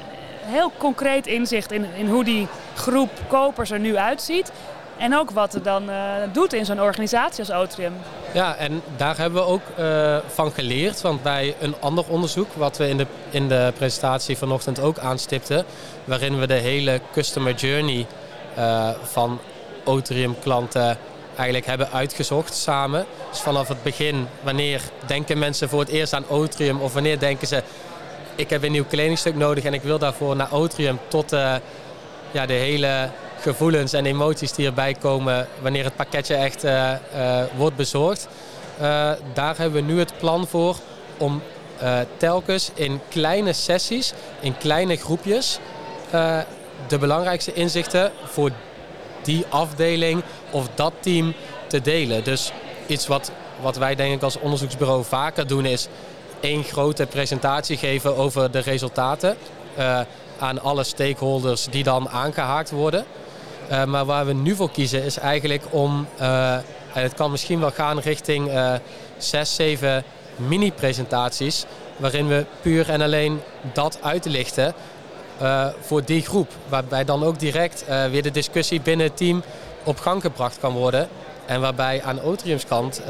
heel 0.45 0.71
concreet 0.77 1.27
inzicht 1.27 1.71
in, 1.71 1.86
in 1.95 2.07
hoe 2.07 2.24
die 2.24 2.47
groep 2.75 3.09
kopers 3.27 3.71
er 3.71 3.80
nu 3.80 3.97
uitziet. 3.97 4.51
En 4.97 5.18
ook 5.18 5.31
wat 5.31 5.53
het 5.53 5.63
dan 5.63 5.89
uh, 5.89 5.95
doet 6.31 6.53
in 6.53 6.65
zo'n 6.65 6.81
organisatie 6.81 7.39
als 7.39 7.51
Otrium. 7.51 7.94
Ja, 8.33 8.56
en 8.56 8.81
daar 8.97 9.18
hebben 9.18 9.42
we 9.42 9.47
ook 9.47 9.62
uh, 9.80 10.18
van 10.27 10.51
geleerd. 10.51 11.01
Want 11.01 11.24
bij 11.24 11.56
een 11.59 11.75
ander 11.80 12.06
onderzoek, 12.07 12.53
wat 12.53 12.77
we 12.77 12.88
in 12.88 12.97
de, 12.97 13.07
in 13.30 13.47
de 13.47 13.74
presentatie 13.77 14.38
vanochtend 14.38 14.80
ook 14.80 14.97
aanstipten, 14.97 15.65
waarin 16.03 16.39
we 16.39 16.47
de 16.47 16.53
hele 16.53 17.01
customer 17.12 17.53
journey 17.53 18.06
uh, 18.57 18.89
van 19.03 19.39
Otrium 19.83 20.36
klanten 20.39 20.97
eigenlijk 21.35 21.66
hebben 21.66 21.92
uitgezocht 21.92 22.54
samen. 22.54 23.06
Dus 23.30 23.40
vanaf 23.40 23.68
het 23.68 23.83
begin, 23.83 24.28
wanneer 24.42 24.81
denken 25.06 25.40
mensen 25.40 25.69
voor 25.69 25.80
het 25.80 25.90
eerst 25.90 26.14
aan 26.14 26.30
Otrium 26.30 26.81
of 26.81 26.94
wanneer 26.94 27.19
denken 27.19 27.47
ze 27.47 27.64
ik 28.35 28.49
heb 28.49 28.63
een 28.63 28.71
nieuw 28.71 28.85
kledingstuk 28.85 29.35
nodig 29.35 29.63
en 29.63 29.73
ik 29.73 29.81
wil 29.81 29.99
daarvoor 29.99 30.35
naar 30.35 30.54
Otrium 30.54 30.99
tot 31.07 31.31
ja, 32.31 32.45
de 32.45 32.54
hele 32.54 33.09
gevoelens 33.39 33.94
en 33.94 34.06
emoties 34.06 34.51
die 34.51 34.65
erbij 34.65 34.94
komen 34.94 35.47
wanneer 35.61 35.83
het 35.83 35.95
pakketje 35.95 36.35
echt 36.35 36.63
uh, 36.63 36.92
uh, 37.15 37.44
wordt 37.57 37.75
bezorgd. 37.75 38.27
Daar 39.33 39.57
hebben 39.57 39.85
we 39.85 39.92
nu 39.92 39.99
het 39.99 40.18
plan 40.18 40.47
voor 40.47 40.75
om 41.18 41.42
telkens 42.18 42.71
in 42.73 42.99
kleine 43.09 43.54
sessies, 43.54 44.13
in 44.39 44.57
kleine 44.57 44.95
groepjes, 44.95 45.59
de 46.87 46.97
belangrijkste 46.99 47.54
inzichten 47.54 48.11
voor 48.23 48.51
die 49.21 49.45
afdeling 49.49 50.23
of 50.51 50.68
dat 50.75 50.94
team 50.99 51.33
te 51.68 51.81
delen. 51.81 52.23
Dus 52.23 52.51
iets 52.87 53.07
wat, 53.07 53.31
wat 53.61 53.75
wij 53.75 53.95
denk 53.95 54.13
ik 54.13 54.21
als 54.21 54.39
onderzoeksbureau 54.39 55.04
vaker 55.04 55.47
doen 55.47 55.65
is 55.65 55.87
één 56.39 56.63
grote 56.63 57.06
presentatie 57.06 57.77
geven 57.77 58.18
over 58.18 58.51
de 58.51 58.59
resultaten 58.59 59.37
aan 60.39 60.61
alle 60.61 60.83
stakeholders 60.83 61.68
die 61.69 61.83
dan 61.83 62.09
aangehaakt 62.09 62.71
worden. 62.71 63.06
Uh, 63.71 63.83
maar 63.83 64.06
waar 64.06 64.25
we 64.25 64.33
nu 64.33 64.56
voor 64.56 64.71
kiezen 64.71 65.04
is 65.04 65.18
eigenlijk 65.18 65.63
om, 65.69 66.07
uh, 66.21 66.54
en 66.54 66.63
het 67.04 67.13
kan 67.13 67.31
misschien 67.31 67.59
wel 67.59 67.71
gaan 67.71 67.99
richting 67.99 68.51
zes, 69.18 69.56
zeven 69.56 70.04
mini-presentaties, 70.35 71.65
waarin 71.97 72.27
we 72.27 72.45
puur 72.61 72.89
en 72.89 73.01
alleen 73.01 73.42
dat 73.73 73.99
uitlichten 74.01 74.73
voor 75.81 76.06
die 76.06 76.21
groep. 76.21 76.51
Waarbij 76.68 77.06
dan 77.06 77.23
ook 77.23 77.39
direct 77.39 77.85
weer 78.11 78.23
de 78.23 78.31
discussie 78.31 78.81
binnen 78.81 79.06
het 79.06 79.18
team 79.18 79.44
op 79.83 79.99
gang 79.99 80.21
gebracht 80.21 80.59
kan 80.59 80.73
worden. 80.73 81.07
En 81.45 81.61
waarbij 81.61 82.04
aan 82.04 82.21
Otriums 82.21 82.65
kant 82.65 83.01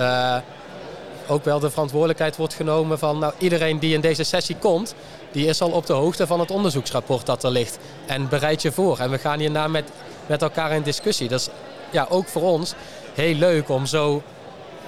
ook 1.27 1.44
wel 1.44 1.60
de 1.60 1.70
verantwoordelijkheid 1.70 2.36
wordt 2.36 2.53
genomen 2.53 3.00
van 3.00 3.20
nou, 3.20 3.34
iedereen 3.38 3.79
die 3.79 3.94
in 3.94 4.01
deze 4.01 4.24
sessie 4.24 4.55
komt, 4.55 4.96
die 5.32 5.48
is 5.48 5.62
al 5.62 5.72
op 5.72 5.86
de 5.86 5.94
hoogte 5.94 6.27
van 6.27 6.39
het 6.39 6.51
onderzoeksrapport 6.51 7.25
dat 7.25 7.44
er 7.44 7.51
ligt. 7.51 7.77
En 8.05 8.29
bereid 8.29 8.62
je 8.62 8.72
voor. 8.72 9.00
En 9.00 9.10
we 9.10 9.17
gaan 9.17 9.39
hierna 9.39 9.67
met 9.67 9.91
met 10.25 10.41
elkaar 10.41 10.72
in 10.72 10.82
discussie. 10.82 11.27
Dat 11.27 11.39
is 11.39 11.50
ja, 11.89 12.05
ook 12.10 12.27
voor 12.27 12.41
ons 12.41 12.74
heel 13.13 13.36
leuk 13.36 13.70
om 13.70 13.86
zo 13.86 14.24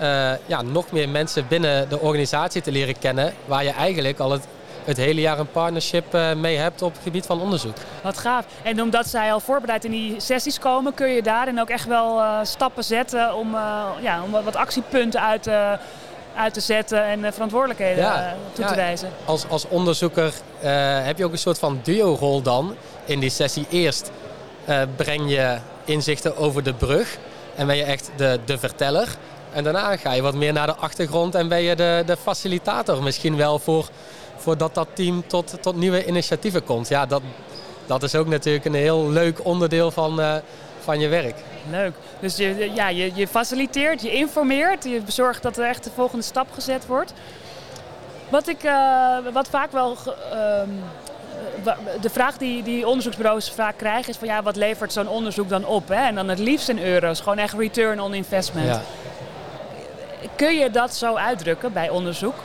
uh, 0.02 0.32
ja, 0.46 0.62
nog 0.62 0.92
meer 0.92 1.10
mensen 1.10 1.48
binnen 1.48 1.90
de 1.90 2.00
organisatie 2.00 2.62
te 2.62 2.72
leren 2.72 3.00
kennen. 3.00 3.34
Waar 3.46 3.64
je 3.64 3.72
eigenlijk 3.72 4.20
al 4.20 4.32
het 4.32 4.48
het 4.84 4.98
hele 4.98 5.22
jaar 5.22 5.40
een 5.40 5.52
partnership 5.52 6.16
uh, 6.16 6.34
mee 6.34 6.58
hebt 6.58 6.82
op 6.82 6.94
het 6.94 7.02
gebied 7.04 7.26
van 7.26 7.42
onderzoek. 7.42 7.76
Wat 8.02 8.18
gaaf. 8.18 8.46
En 8.64 8.82
omdat 8.82 9.08
zij 9.08 9.34
al 9.34 9.40
voorbereid 9.40 9.86
in 9.86 9.92
die 9.92 10.20
sessies 10.20 10.60
komen, 10.60 10.94
kun 10.94 11.10
je 11.10 11.22
daarin 11.22 11.60
ook 11.60 11.70
echt 11.70 11.88
wel 11.88 12.20
uh, 12.20 12.40
stappen 12.44 12.84
zetten 12.84 13.36
om, 13.36 13.52
ja, 14.02 14.22
om 14.24 14.32
wat 14.32 14.56
actiepunten 14.56 15.22
uit, 15.22 15.50
uit 16.38 16.54
te 16.54 16.60
zetten 16.60 17.04
en 17.04 17.34
verantwoordelijkheden 17.34 18.04
ja, 18.04 18.36
toe 18.54 18.64
ja, 18.64 18.70
te 18.70 18.76
wijzen. 18.76 19.10
Als, 19.26 19.48
als 19.48 19.68
onderzoeker 19.68 20.34
heb 21.04 21.18
je 21.18 21.26
ook 21.26 21.32
een 21.32 21.38
soort 21.38 21.60
van 21.60 21.80
duo-rol 21.84 22.42
dan 22.42 22.76
in 23.06 23.20
die 23.20 23.30
sessie. 23.30 23.66
Eerst 23.70 24.12
breng 24.96 25.30
je 25.30 25.58
inzichten 25.86 26.38
over 26.38 26.64
de 26.64 26.74
brug 26.74 27.18
en 27.56 27.68
ben 27.68 27.76
je 27.76 27.84
echt 27.84 28.10
de, 28.16 28.40
de 28.46 28.58
verteller. 28.58 29.08
En 29.54 29.64
daarna 29.64 29.98
ga 29.98 30.12
je 30.14 30.22
wat 30.22 30.34
meer 30.34 30.54
naar 30.54 30.68
de 30.68 30.76
achtergrond 30.76 31.36
en 31.36 31.48
ben 31.48 31.62
je 31.62 31.76
de, 31.76 32.04
de 32.06 32.18
facilitator 32.18 33.04
misschien 33.04 33.36
wel 33.38 33.60
voor, 33.60 33.90
voordat 34.36 34.76
dat 34.76 34.88
team 34.94 35.28
tot, 35.28 35.54
tot 35.62 35.76
nieuwe 35.76 36.06
initiatieven 36.06 36.64
komt. 36.64 36.88
Ja, 36.88 37.06
dat, 37.06 37.22
dat 37.86 38.04
is 38.04 38.16
ook 38.16 38.28
natuurlijk 38.28 38.66
een 38.66 38.74
heel 38.74 39.10
leuk 39.10 39.46
onderdeel 39.46 39.92
van, 39.92 40.20
uh, 40.20 40.36
van 40.80 41.00
je 41.00 41.08
werk. 41.08 41.36
Leuk. 41.72 41.94
Dus 42.20 42.36
je, 42.36 42.72
ja, 42.74 42.90
je, 42.90 43.12
je 43.16 43.28
faciliteert, 43.28 44.02
je 44.02 44.12
informeert, 44.12 44.84
je 44.84 45.02
zorgt 45.08 45.44
dat 45.44 45.58
er 45.58 45.66
echt 45.66 45.84
de 45.84 45.90
volgende 45.96 46.24
stap 46.24 46.48
gezet 46.52 46.86
wordt. 46.86 47.14
Wat, 48.30 48.48
ik, 48.48 48.64
uh, 48.64 49.18
wat 49.34 49.48
vaak 49.48 49.72
wel 49.72 49.92
uh, 49.92 50.62
de 52.02 52.10
vraag 52.10 52.38
die, 52.38 52.64
die 52.64 52.88
onderzoeksbureaus 52.88 53.52
vaak 53.52 53.78
krijgen 53.78 54.10
is 54.10 54.18
van 54.18 54.28
ja, 54.28 54.44
wat 54.44 54.56
levert 54.56 54.94
zo'n 54.94 55.08
onderzoek 55.08 55.50
dan 55.50 55.66
op? 55.66 55.88
Hè? 55.88 56.06
En 56.06 56.16
dan 56.16 56.30
het 56.30 56.40
liefst 56.40 56.70
in 56.70 56.80
euro's, 56.80 57.20
gewoon 57.20 57.38
echt 57.38 57.54
return 57.54 58.00
on 58.02 58.14
investment. 58.14 58.68
Ja. 58.68 58.82
Kun 60.36 60.58
je 60.58 60.70
dat 60.70 60.96
zo 60.96 61.16
uitdrukken 61.16 61.74
bij 61.74 61.90
onderzoek? 61.90 62.36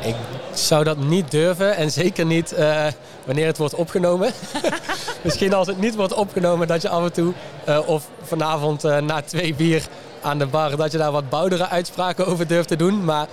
Ik 0.00 0.14
zou 0.52 0.84
dat 0.84 0.98
niet 0.98 1.30
durven 1.30 1.76
en 1.76 1.90
zeker 1.90 2.26
niet 2.26 2.52
uh, 2.58 2.86
wanneer 3.24 3.46
het 3.46 3.58
wordt 3.58 3.74
opgenomen. 3.74 4.32
Misschien 5.22 5.54
als 5.54 5.66
het 5.66 5.78
niet 5.78 5.94
wordt 5.94 6.14
opgenomen 6.14 6.66
dat 6.66 6.82
je 6.82 6.88
af 6.88 7.04
en 7.04 7.12
toe 7.12 7.32
uh, 7.68 7.88
of 7.88 8.08
vanavond 8.22 8.84
uh, 8.84 8.98
na 8.98 9.22
twee 9.22 9.54
bier 9.54 9.86
aan 10.22 10.38
de 10.38 10.46
bar 10.46 10.76
dat 10.76 10.92
je 10.92 10.98
daar 10.98 11.12
wat 11.12 11.28
boudere 11.28 11.68
uitspraken 11.68 12.26
over 12.26 12.46
durft 12.46 12.68
te 12.68 12.76
doen. 12.76 13.04
Maar 13.04 13.26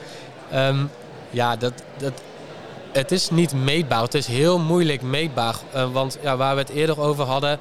um, 0.54 0.92
ja, 1.30 1.56
dat, 1.56 1.74
dat, 1.98 2.14
het 2.92 3.12
is 3.12 3.30
niet 3.30 3.54
meetbaar. 3.54 4.02
Het 4.02 4.14
is 4.14 4.28
heel 4.28 4.60
moeilijk 4.60 5.02
meetbaar. 5.02 5.56
want 5.92 6.18
ja, 6.22 6.38
waar 6.38 6.56
we 6.56 6.62
het 6.62 6.70
eerder 6.70 7.02
over 7.02 7.26
hadden, 7.26 7.60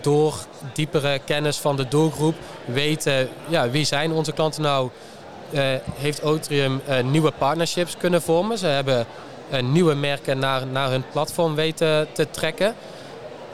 door 0.00 0.34
diepere 0.72 1.20
kennis 1.24 1.56
van 1.56 1.76
de 1.76 1.88
doelgroep 1.88 2.34
weten 2.64 3.28
ja, 3.48 3.70
wie 3.70 3.84
zijn 3.84 4.12
onze 4.12 4.32
klanten 4.32 4.62
nou. 4.62 4.90
Uh, 5.50 5.60
heeft 5.94 6.22
Otrium 6.22 6.80
uh, 6.88 7.00
nieuwe 7.00 7.30
partnerships 7.30 7.96
kunnen 7.96 8.22
vormen. 8.22 8.58
Ze 8.58 8.66
hebben 8.66 9.06
nieuwe 9.60 9.94
merken 9.94 10.38
naar, 10.38 10.66
naar 10.66 10.90
hun 10.90 11.04
platform 11.12 11.54
weten 11.54 12.06
te 12.12 12.30
trekken. 12.30 12.74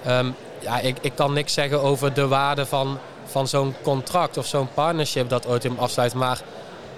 Um, 0.08 0.34
ja, 0.58 0.78
ik, 0.78 0.96
ik 1.00 1.12
kan 1.14 1.32
niks 1.32 1.52
zeggen 1.52 1.82
over 1.82 2.14
de 2.14 2.28
waarde 2.28 2.66
van, 2.66 2.98
van 3.24 3.48
zo'n 3.48 3.74
contract 3.82 4.36
of 4.36 4.46
zo'n 4.46 4.68
partnership 4.74 5.28
dat 5.28 5.46
Otrium 5.46 5.78
afsluit. 5.78 6.14
Maar 6.14 6.40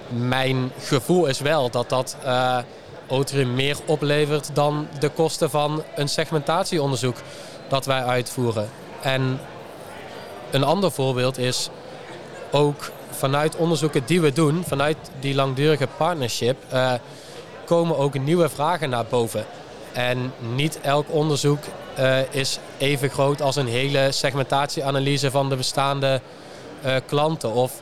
mijn 0.07 0.71
gevoel 0.79 1.25
is 1.25 1.39
wel 1.39 1.69
dat 1.69 1.89
dat 1.89 2.17
Otrium 3.07 3.53
meer 3.53 3.77
oplevert 3.85 4.49
dan 4.53 4.87
de 4.99 5.09
kosten 5.09 5.49
van 5.49 5.83
een 5.95 6.09
segmentatieonderzoek 6.09 7.17
dat 7.67 7.85
wij 7.85 8.03
uitvoeren. 8.03 8.69
En 9.01 9.39
een 10.51 10.63
ander 10.63 10.91
voorbeeld 10.91 11.37
is 11.37 11.69
ook 12.51 12.91
vanuit 13.13 13.55
onderzoeken 13.55 14.01
die 14.05 14.21
we 14.21 14.33
doen, 14.33 14.63
vanuit 14.67 14.97
die 15.19 15.35
langdurige 15.35 15.87
partnership, 15.97 16.57
uh, 16.73 16.93
komen 17.65 17.97
ook 17.97 18.19
nieuwe 18.19 18.49
vragen 18.49 18.89
naar 18.89 19.05
boven. 19.09 19.45
En 19.91 20.33
niet 20.55 20.79
elk 20.81 21.05
onderzoek 21.09 21.59
uh, 21.99 22.33
is 22.33 22.59
even 22.77 23.09
groot 23.09 23.41
als 23.41 23.55
een 23.55 23.67
hele 23.67 24.11
segmentatieanalyse 24.11 25.31
van 25.31 25.49
de 25.49 25.55
bestaande 25.55 26.21
uh, 26.85 26.95
klanten. 27.05 27.53
Of 27.53 27.81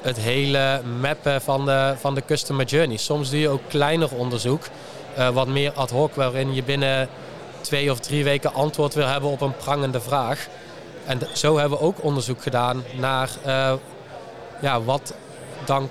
het 0.00 0.16
hele 0.16 0.80
mappen 1.00 1.40
van 1.40 1.64
de, 1.64 1.94
van 1.96 2.14
de 2.14 2.22
customer 2.26 2.66
journey. 2.66 2.96
Soms 2.96 3.30
doe 3.30 3.40
je 3.40 3.48
ook 3.48 3.68
kleiner 3.68 4.14
onderzoek, 4.14 4.62
wat 5.32 5.46
meer 5.46 5.72
ad 5.72 5.90
hoc, 5.90 6.14
waarin 6.14 6.54
je 6.54 6.62
binnen 6.62 7.08
twee 7.60 7.90
of 7.90 7.98
drie 7.98 8.24
weken 8.24 8.54
antwoord 8.54 8.94
wil 8.94 9.06
hebben 9.06 9.30
op 9.30 9.40
een 9.40 9.56
prangende 9.56 10.00
vraag. 10.00 10.46
En 11.06 11.20
zo 11.32 11.58
hebben 11.58 11.78
we 11.78 11.84
ook 11.84 12.04
onderzoek 12.04 12.42
gedaan 12.42 12.82
naar 12.98 13.30
ja, 14.60 14.82
wat 14.82 15.14
dan 15.64 15.88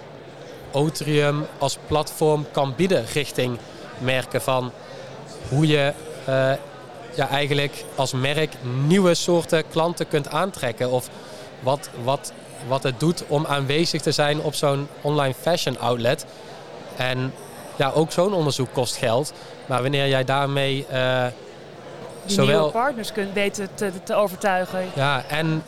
Otrium 0.71 1.45
als 1.57 1.77
platform 1.88 2.45
kan 2.51 2.73
bieden 2.75 3.05
richting 3.13 3.57
merken 3.97 4.41
van 4.41 4.71
hoe 5.49 5.67
je 5.67 5.93
uh, 6.29 6.51
ja, 7.15 7.29
eigenlijk 7.29 7.85
als 7.95 8.13
merk 8.13 8.53
nieuwe 8.88 9.13
soorten 9.13 9.63
klanten 9.67 10.07
kunt 10.07 10.29
aantrekken. 10.29 10.89
Of 10.91 11.09
wat, 11.59 11.89
wat, 12.03 12.33
wat 12.67 12.83
het 12.83 12.99
doet 12.99 13.23
om 13.27 13.45
aanwezig 13.45 14.01
te 14.01 14.11
zijn 14.11 14.41
op 14.41 14.55
zo'n 14.55 14.88
online 15.01 15.33
fashion 15.41 15.79
outlet. 15.79 16.25
En 16.97 17.33
ja, 17.75 17.91
ook 17.91 18.11
zo'n 18.11 18.33
onderzoek 18.33 18.73
kost 18.73 18.95
geld. 18.95 19.33
Maar 19.65 19.81
wanneer 19.81 20.07
jij 20.07 20.23
daarmee 20.23 20.85
uh, 20.91 21.25
Zowel, 22.25 22.57
nieuwe 22.57 22.71
partners 22.71 23.11
kunt 23.11 23.33
weten 23.33 23.69
te, 23.73 23.91
te 24.03 24.13
overtuigen. 24.13 24.85
Ja, 24.93 25.23
en 25.27 25.63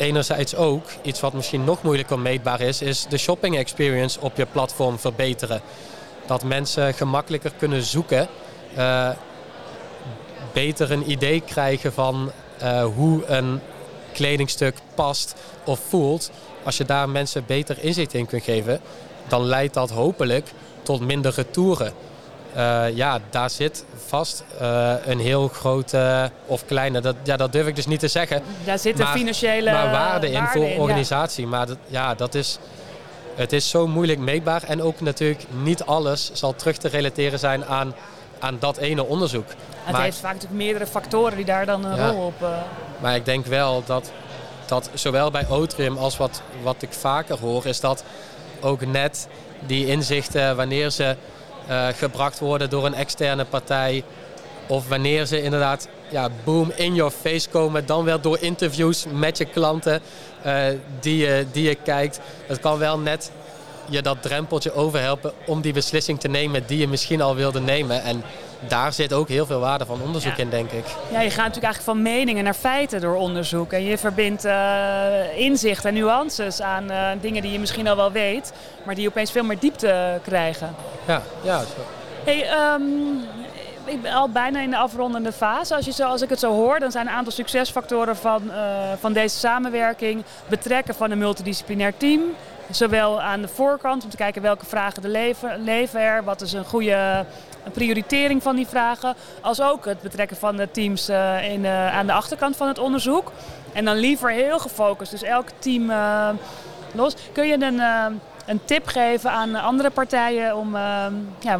enerzijds 0.00 0.54
ook, 0.54 0.84
iets 1.02 1.20
wat 1.20 1.32
misschien 1.32 1.64
nog 1.64 1.82
moeilijker 1.82 2.18
meetbaar 2.18 2.60
is, 2.60 2.82
is 2.82 3.06
de 3.08 3.18
shopping 3.18 3.56
experience 3.56 4.20
op 4.20 4.36
je 4.36 4.46
platform 4.46 4.98
verbeteren. 4.98 5.60
Dat 6.26 6.44
mensen 6.44 6.94
gemakkelijker 6.94 7.52
kunnen 7.58 7.82
zoeken, 7.82 8.28
uh, 8.76 9.10
beter 10.52 10.90
een 10.90 11.10
idee 11.10 11.40
krijgen 11.40 11.92
van 11.92 12.32
uh, 12.62 12.84
hoe 12.84 13.26
een 13.26 13.60
kledingstuk 14.12 14.76
past 14.94 15.34
of 15.64 15.80
voelt. 15.88 16.30
Als 16.62 16.76
je 16.76 16.84
daar 16.84 17.08
mensen 17.08 17.44
beter 17.46 17.76
inzicht 17.80 18.14
in 18.14 18.26
kunt 18.26 18.42
geven, 18.42 18.80
dan 19.28 19.44
leidt 19.44 19.74
dat 19.74 19.90
hopelijk 19.90 20.52
tot 20.82 21.00
minder 21.00 21.32
retouren. 21.34 21.92
Uh, 22.56 22.96
ja, 22.96 23.18
daar 23.30 23.50
zit 23.50 23.84
vast 24.06 24.44
uh, 24.60 24.92
een 25.04 25.20
heel 25.20 25.48
grote 25.48 26.30
of 26.46 26.66
kleine, 26.66 27.00
dat, 27.00 27.14
ja, 27.22 27.36
dat 27.36 27.52
durf 27.52 27.66
ik 27.66 27.76
dus 27.76 27.86
niet 27.86 28.00
te 28.00 28.08
zeggen. 28.08 28.42
Daar 28.64 28.78
zit 28.78 29.00
een 29.00 29.06
financiële 29.06 29.72
maar 29.72 29.90
waarde 29.90 30.30
in 30.30 30.46
voor 30.46 30.70
organisatie. 30.76 31.46
Maar 31.46 31.66
dat, 31.66 31.76
ja, 31.86 32.14
dat 32.14 32.34
is, 32.34 32.58
het 33.34 33.52
is 33.52 33.70
zo 33.70 33.86
moeilijk 33.86 34.18
meetbaar. 34.18 34.62
En 34.62 34.82
ook 34.82 35.00
natuurlijk 35.00 35.44
niet 35.62 35.82
alles 35.82 36.30
zal 36.32 36.54
terug 36.54 36.76
te 36.76 36.88
relateren 36.88 37.38
zijn 37.38 37.64
aan, 37.64 37.94
aan 38.38 38.56
dat 38.58 38.76
ene 38.76 39.04
onderzoek. 39.04 39.46
Het 39.82 39.96
heeft 39.96 40.18
vaak 40.18 40.32
natuurlijk 40.32 40.62
meerdere 40.62 40.86
factoren 40.86 41.36
die 41.36 41.44
daar 41.44 41.66
dan 41.66 41.84
een 41.84 41.96
ja, 41.96 42.10
rol 42.10 42.26
op... 42.26 42.42
Uh... 42.42 42.48
Maar 42.98 43.14
ik 43.14 43.24
denk 43.24 43.46
wel 43.46 43.82
dat, 43.86 44.12
dat 44.66 44.90
zowel 44.94 45.30
bij 45.30 45.46
Otrium 45.48 45.96
als 45.96 46.16
wat, 46.16 46.42
wat 46.62 46.82
ik 46.82 46.92
vaker 46.92 47.38
hoor, 47.38 47.66
is 47.66 47.80
dat 47.80 48.04
ook 48.60 48.86
net 48.86 49.28
die 49.66 49.86
inzichten 49.86 50.56
wanneer 50.56 50.90
ze 50.90 51.16
uh, 51.68 51.86
gebracht 51.96 52.38
worden 52.38 52.70
door 52.70 52.86
een 52.86 52.94
externe 52.94 53.44
partij. 53.44 54.04
Of 54.66 54.88
wanneer 54.88 55.26
ze 55.26 55.42
inderdaad 55.42 55.88
ja, 56.10 56.28
boom 56.44 56.72
in 56.74 56.94
your 56.94 57.10
face 57.10 57.48
komen. 57.48 57.86
Dan 57.86 58.04
wel 58.04 58.20
door 58.20 58.38
interviews 58.40 59.06
met 59.12 59.38
je 59.38 59.44
klanten 59.44 60.00
uh, 60.46 60.62
die, 61.00 61.16
je, 61.16 61.46
die 61.52 61.68
je 61.68 61.74
kijkt. 61.74 62.20
Het 62.46 62.60
kan 62.60 62.78
wel 62.78 62.98
net 62.98 63.30
je 63.88 64.02
dat 64.02 64.22
drempeltje 64.22 64.74
overhelpen 64.74 65.32
om 65.46 65.60
die 65.60 65.72
beslissing 65.72 66.20
te 66.20 66.28
nemen 66.28 66.66
die 66.66 66.78
je 66.78 66.88
misschien 66.88 67.20
al 67.20 67.34
wilde 67.34 67.60
nemen. 67.60 68.02
En 68.02 68.22
daar 68.68 68.92
zit 68.92 69.12
ook 69.12 69.28
heel 69.28 69.46
veel 69.46 69.60
waarde 69.60 69.86
van 69.86 70.02
onderzoek 70.02 70.36
in, 70.36 70.50
denk 70.50 70.70
ik. 70.70 70.84
Ja, 71.10 71.20
je 71.20 71.30
gaat 71.30 71.46
natuurlijk 71.46 71.64
eigenlijk 71.64 71.82
van 71.82 72.02
meningen 72.02 72.44
naar 72.44 72.54
feiten 72.54 73.00
door 73.00 73.14
onderzoek. 73.14 73.72
En 73.72 73.84
je 73.84 73.98
verbindt 73.98 74.44
uh, 74.44 75.38
inzicht 75.38 75.84
en 75.84 75.94
nuances 75.94 76.60
aan 76.60 76.90
uh, 76.90 77.08
dingen 77.20 77.42
die 77.42 77.52
je 77.52 77.58
misschien 77.58 77.88
al 77.88 77.96
wel 77.96 78.12
weet, 78.12 78.52
maar 78.84 78.94
die 78.94 79.08
opeens 79.08 79.32
veel 79.32 79.44
meer 79.44 79.58
diepte 79.58 80.20
krijgen. 80.22 80.74
Ja, 81.06 81.22
ja. 81.42 81.58
Zo. 81.58 81.66
Hey, 82.24 82.72
um, 82.74 83.20
ik 83.84 84.02
ben 84.02 84.12
al 84.12 84.28
bijna 84.28 84.60
in 84.60 84.70
de 84.70 84.76
afrondende 84.76 85.32
fase. 85.32 85.74
Als, 85.74 85.84
je 85.84 85.92
zo, 85.92 86.08
als 86.08 86.22
ik 86.22 86.28
het 86.28 86.38
zo 86.38 86.52
hoor, 86.52 86.78
dan 86.78 86.90
zijn 86.90 87.06
een 87.06 87.12
aantal 87.12 87.32
succesfactoren 87.32 88.16
van, 88.16 88.42
uh, 88.46 88.56
van 89.00 89.12
deze 89.12 89.38
samenwerking. 89.38 90.24
Betrekken 90.48 90.94
van 90.94 91.10
een 91.10 91.18
multidisciplinair 91.18 91.96
team. 91.96 92.20
Zowel 92.70 93.20
aan 93.20 93.42
de 93.42 93.48
voorkant 93.48 94.04
om 94.04 94.10
te 94.10 94.16
kijken 94.16 94.42
welke 94.42 94.66
vragen 94.66 95.02
er 95.02 95.08
leven, 95.08 95.64
leven 95.64 96.00
er. 96.00 96.24
Wat 96.24 96.40
is 96.40 96.52
een 96.52 96.64
goede 96.64 97.24
prioritering 97.72 98.42
van 98.42 98.56
die 98.56 98.66
vragen. 98.66 99.14
Als 99.40 99.62
ook 99.62 99.84
het 99.84 100.00
betrekken 100.00 100.36
van 100.36 100.56
de 100.56 100.70
teams 100.70 101.10
uh, 101.10 101.52
in, 101.52 101.64
uh, 101.64 101.96
aan 101.96 102.06
de 102.06 102.12
achterkant 102.12 102.56
van 102.56 102.68
het 102.68 102.78
onderzoek. 102.78 103.32
En 103.72 103.84
dan 103.84 103.96
liever 103.96 104.30
heel 104.30 104.58
gefocust. 104.58 105.10
Dus 105.10 105.22
elk 105.22 105.48
team 105.58 105.90
uh, 105.90 106.28
los. 106.92 107.14
Kun 107.32 107.46
je 107.46 107.54
een, 107.54 107.80
een 108.46 108.60
tip 108.64 108.86
geven 108.86 109.30
aan 109.30 109.54
andere 109.54 109.90
partijen 109.90 110.56
om 110.56 110.76
ja, 111.38 111.58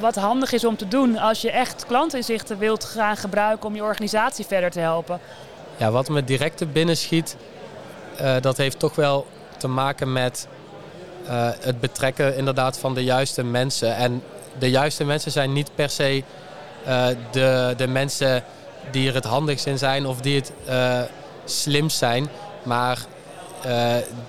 wat 0.00 0.14
handig 0.14 0.52
is 0.52 0.64
om 0.64 0.76
te 0.76 0.88
doen 0.88 1.18
als 1.18 1.40
je 1.40 1.50
echt 1.50 1.86
klantinzichten 1.86 2.58
wilt 2.58 2.84
gaan 2.84 3.16
gebruiken 3.16 3.68
om 3.68 3.74
je 3.74 3.82
organisatie 3.82 4.46
verder 4.46 4.70
te 4.70 4.80
helpen? 4.80 5.20
Ja, 5.76 5.90
wat 5.90 6.08
me 6.08 6.24
direct 6.24 6.56
te 6.56 6.66
binnen 6.66 6.96
schiet, 6.96 7.36
dat 8.40 8.56
heeft 8.56 8.78
toch 8.78 8.94
wel 8.94 9.26
te 9.56 9.68
maken 9.68 10.12
met 10.12 10.48
het 11.60 11.80
betrekken 11.80 12.36
inderdaad 12.36 12.78
van 12.78 12.94
de 12.94 13.04
juiste 13.04 13.44
mensen. 13.44 13.96
En 13.96 14.22
de 14.58 14.70
juiste 14.70 15.04
mensen 15.04 15.32
zijn 15.32 15.52
niet 15.52 15.70
per 15.74 15.90
se 15.90 16.22
de, 17.30 17.74
de 17.76 17.86
mensen 17.86 18.44
die 18.90 19.08
er 19.08 19.14
het 19.14 19.24
handigst 19.24 19.66
in 19.66 19.78
zijn 19.78 20.06
of 20.06 20.20
die 20.20 20.36
het 20.36 20.52
slimst 21.44 21.98
zijn. 21.98 22.28
Maar 22.62 22.98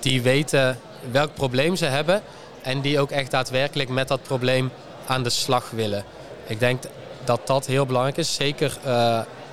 die 0.00 0.22
weten 0.22 0.78
welk 1.10 1.34
probleem 1.34 1.76
ze 1.76 1.84
hebben 1.84 2.22
en 2.62 2.80
die 2.80 3.00
ook 3.00 3.10
echt 3.10 3.30
daadwerkelijk 3.30 3.88
met 3.88 4.08
dat 4.08 4.22
probleem 4.22 4.70
aan 5.06 5.22
de 5.22 5.30
slag 5.30 5.70
willen. 5.70 6.04
Ik 6.46 6.58
denk 6.58 6.82
dat 7.24 7.46
dat 7.46 7.66
heel 7.66 7.86
belangrijk 7.86 8.16
is. 8.16 8.34
Zeker 8.34 8.78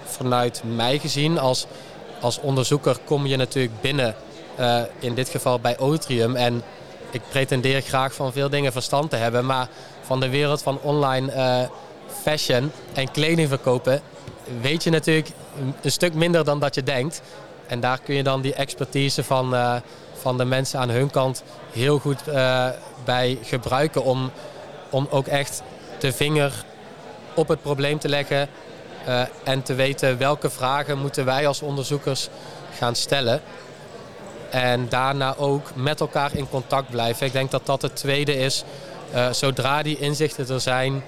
vanuit 0.05 0.61
mij 0.75 0.99
gezien 0.99 1.39
als, 1.39 1.65
als 2.19 2.39
onderzoeker 2.39 2.97
kom 3.05 3.25
je 3.25 3.37
natuurlijk 3.37 3.81
binnen, 3.81 4.15
in 4.99 5.13
dit 5.13 5.29
geval 5.29 5.59
bij 5.59 5.79
Otrium. 5.79 6.35
En 6.35 6.63
ik 7.11 7.21
pretendeer 7.29 7.81
graag 7.81 8.13
van 8.13 8.31
veel 8.31 8.49
dingen 8.49 8.71
verstand 8.71 9.09
te 9.09 9.15
hebben, 9.15 9.45
maar 9.45 9.67
van 10.01 10.19
de 10.19 10.29
wereld 10.29 10.61
van 10.61 10.79
online 10.81 11.33
uh, 11.33 11.69
fashion 12.21 12.71
en 12.93 13.11
kleding 13.11 13.47
verkopen 13.47 14.01
weet 14.61 14.83
je 14.83 14.89
natuurlijk 14.89 15.29
een 15.81 15.91
stuk 15.91 16.13
minder 16.13 16.43
dan 16.43 16.59
dat 16.59 16.75
je 16.75 16.83
denkt. 16.83 17.21
En 17.67 17.79
daar 17.79 17.99
kun 17.99 18.15
je 18.15 18.23
dan 18.23 18.41
die 18.41 18.53
expertise 18.53 19.23
van, 19.23 19.55
van 20.13 20.37
de 20.37 20.45
mensen 20.45 20.79
aan 20.79 20.89
hun 20.89 21.09
kant 21.09 21.43
heel 21.71 21.99
goed 21.99 22.23
bij 23.03 23.37
gebruiken 23.43 24.03
om, 24.03 24.31
om 24.89 25.07
ook 25.09 25.27
echt 25.27 25.63
de 25.99 26.11
vinger 26.11 26.65
op 27.33 27.47
het 27.47 27.61
probleem 27.61 27.99
te 27.99 28.09
leggen 28.09 28.49
en 29.43 29.63
te 29.63 29.73
weten 29.73 30.17
welke 30.17 30.49
vragen 30.49 30.97
moeten 30.97 31.25
wij 31.25 31.47
als 31.47 31.61
onderzoekers 31.61 32.29
gaan 32.77 32.95
stellen. 32.95 33.41
En 34.51 34.89
daarna 34.89 35.35
ook 35.37 35.71
met 35.75 35.99
elkaar 35.99 36.35
in 36.35 36.49
contact 36.49 36.89
blijven. 36.89 37.25
Ik 37.25 37.31
denk 37.31 37.51
dat 37.51 37.65
dat 37.65 37.81
het 37.81 37.95
tweede 37.95 38.35
is. 38.37 38.63
Uh, 39.13 39.31
zodra 39.31 39.81
die 39.83 39.97
inzichten 39.99 40.49
er 40.49 40.61
zijn, 40.61 41.03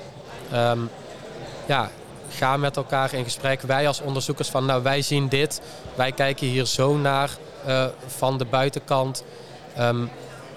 um, 0.54 0.90
ja, 1.66 1.90
ga 2.30 2.58
met 2.58 2.78
elkaar 2.78 3.14
in 3.14 3.24
gesprek. 3.24 3.62
Wij 3.62 3.88
als 3.88 4.02
onderzoekers 4.02 4.50
van, 4.50 4.66
nou 4.66 4.84
wij 4.84 5.02
zien 5.02 5.28
dit, 5.28 5.62
wij 5.96 6.12
kijken 6.12 6.48
hier 6.48 6.66
zo 6.66 6.98
naar 6.98 7.30
uh, 7.68 7.86
van 8.08 8.38
de 8.38 8.46
buitenkant. 8.46 9.24
Um, 9.80 10.10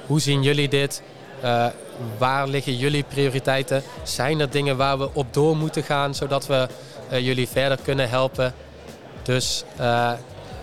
hoe 0.06 0.20
zien 0.20 0.42
jullie 0.42 0.68
dit? 0.68 1.02
Uh, 1.44 1.66
waar 2.18 2.48
liggen 2.48 2.76
jullie 2.76 3.04
prioriteiten? 3.04 3.82
Zijn 4.02 4.40
er 4.40 4.50
dingen 4.50 4.76
waar 4.76 4.98
we 4.98 5.08
op 5.12 5.34
door 5.34 5.56
moeten 5.56 5.82
gaan 5.82 6.14
zodat 6.14 6.46
we 6.46 6.68
jullie 7.10 7.48
verder 7.48 7.78
kunnen 7.82 8.08
helpen? 8.08 8.54
Dus. 9.22 9.64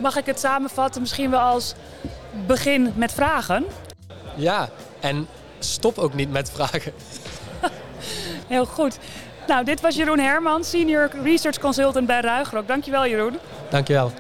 Mag 0.04 0.18
ik 0.18 0.26
het 0.26 0.40
samenvatten 0.40 1.02
misschien 1.02 1.30
wel 1.30 1.40
als 1.40 1.74
begin 2.48 2.94
met 2.96 3.12
vragen? 3.12 3.66
Ja, 4.36 4.70
en 5.00 5.28
stop 5.60 5.98
ook 5.98 6.14
niet 6.14 6.32
met 6.32 6.52
vragen. 6.52 6.94
Heel 8.48 8.66
goed. 8.66 8.98
Nou, 9.48 9.66
dit 9.66 9.82
was 9.82 9.96
Jeroen 9.96 10.20
Herman, 10.20 10.64
Senior 10.64 11.10
Research 11.24 11.60
Consultant 11.60 12.08
bij 12.08 12.22
Ruigrok. 12.22 12.68
Dankjewel 12.68 13.08
Jeroen. 13.08 13.38
Dankjewel. 13.70 14.12